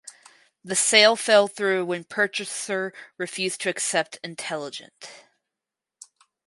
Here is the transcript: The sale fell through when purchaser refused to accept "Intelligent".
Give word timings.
The 0.63 0.75
sale 0.75 1.15
fell 1.15 1.47
through 1.47 1.85
when 1.85 2.05
purchaser 2.05 2.91
refused 3.19 3.61
to 3.61 3.69
accept 3.69 4.17
"Intelligent". 4.23 4.95